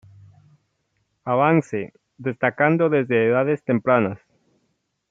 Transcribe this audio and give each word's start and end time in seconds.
Avance, 1.25 1.93
destacando 2.17 2.89
desde 2.89 3.27
edades 3.27 3.63
tempranas. 3.63 4.17